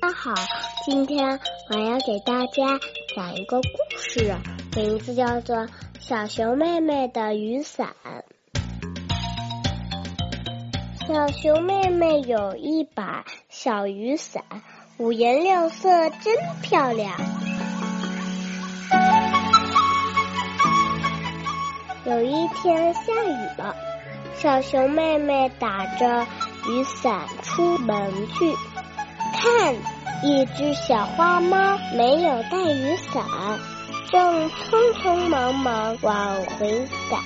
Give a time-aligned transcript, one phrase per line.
[0.00, 0.32] 大家好，
[0.84, 2.78] 今天我要给大家
[3.16, 3.66] 讲一个故
[3.98, 4.36] 事，
[4.76, 5.56] 名字叫做
[5.98, 7.88] 《小熊妹妹的雨伞》。
[11.06, 14.44] 小熊妹妹有一把小雨伞，
[14.98, 17.12] 五颜六色，真漂亮。
[22.04, 23.74] 有一天下雨了，
[24.34, 26.24] 小熊妹妹打着
[26.68, 28.54] 雨伞出门去，
[29.32, 29.74] 看，
[30.22, 33.24] 一只小花猫没有带雨伞，
[34.10, 37.20] 正匆匆忙忙往回赶。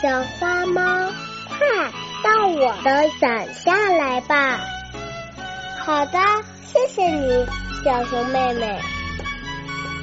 [0.00, 0.82] 小花猫，
[1.48, 1.90] 快
[2.22, 4.58] 到我的伞下来吧！
[5.84, 6.18] 好的，
[6.64, 7.46] 谢谢你，
[7.84, 8.80] 小熊妹妹。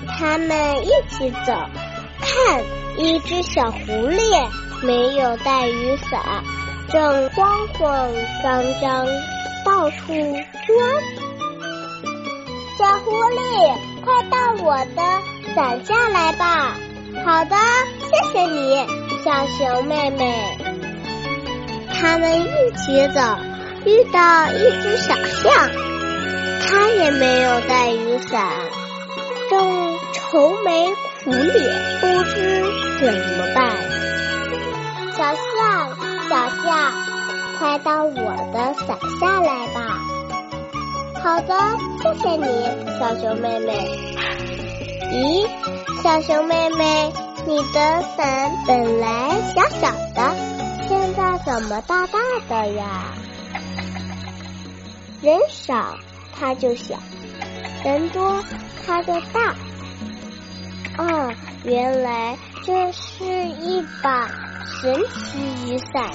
[0.08, 1.54] 他们一起走。
[2.20, 2.64] 看，
[2.98, 4.50] 一只小狐狸
[4.84, 6.44] 没有带雨伞，
[6.92, 8.10] 正慌慌
[8.44, 9.08] 张张
[9.68, 10.78] 到处钻。
[12.78, 15.02] 小狐狸，快到我的
[15.54, 16.78] 伞下来吧！
[17.26, 17.58] 好的，
[18.00, 18.88] 谢谢你，
[19.26, 20.58] 小熊妹妹。
[22.00, 23.20] 他们一起走，
[23.84, 25.70] 遇到一只小象，
[26.62, 28.50] 它也没有带雨伞，
[29.50, 30.88] 正愁眉。
[31.26, 32.64] 苦脸，不知
[33.02, 33.76] 怎么办。
[35.12, 35.36] 小象，
[37.60, 40.00] 快到我的伞下来吧。
[41.24, 41.56] 好的，
[42.02, 42.68] 谢谢你，
[43.00, 43.74] 小熊妹妹。
[45.12, 45.48] 咦，
[46.04, 47.12] 小熊妹妹，
[47.48, 50.36] 你的伞本来小小的，
[50.88, 53.14] 现在怎么大大的呀？
[55.22, 55.98] 人少
[56.32, 56.96] 它就小，
[57.84, 58.44] 人多
[58.86, 59.56] 它就大。
[61.00, 64.30] 哦，原来这是一把
[64.66, 66.12] 神奇雨伞呀！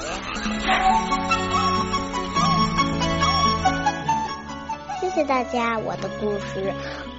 [5.00, 6.72] 谢谢大家，我的故事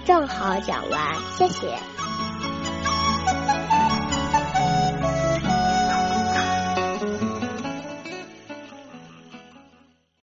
[0.05, 1.77] 正好讲完，谢谢。